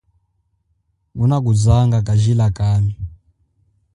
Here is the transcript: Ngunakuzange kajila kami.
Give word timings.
Ngunakuzange 1.15 1.99
kajila 2.07 2.47
kami. 2.57 2.93